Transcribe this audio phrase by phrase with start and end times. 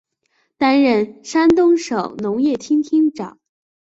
[0.57, 3.37] 担任山东省农业厅厅长。